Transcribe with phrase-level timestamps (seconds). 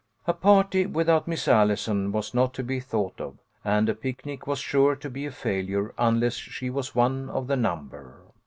[0.25, 4.57] A party without Miss Allison was not to be thought of, and a picnic was
[4.57, 8.23] sure to be a failure unless she was one of the number.